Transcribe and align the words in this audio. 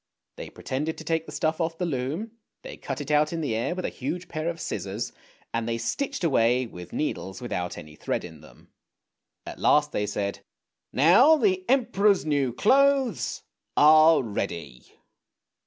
They 0.35 0.49
pretended 0.49 0.97
to 0.97 1.03
take 1.03 1.27
the 1.27 1.31
stuff 1.31 1.61
off 1.61 1.77
the 1.77 1.85
loom. 1.85 2.31
They 2.63 2.75
cut 2.75 3.01
it 3.01 3.11
out 3.11 3.31
in 3.31 3.41
the 3.41 3.55
air 3.55 3.75
with 3.75 3.85
a 3.85 3.89
huge 3.89 4.29
pair 4.29 4.49
of 4.49 4.59
scissors, 4.59 5.11
and 5.53 5.69
they 5.69 5.77
stitched 5.77 6.23
away 6.23 6.65
with 6.65 6.91
needles 6.91 7.39
without 7.39 7.77
any 7.77 7.95
thread 7.95 8.23
in 8.23 8.41
them. 8.41 8.69
At 9.45 9.59
last 9.59 9.91
they 9.91 10.07
said:" 10.07 10.39
Now 11.05 11.37
the 11.37 11.63
Emperor's 11.69 12.25
new 12.25 12.51
clothes 12.51 13.43
are 13.77 14.23
ready! 14.23 14.91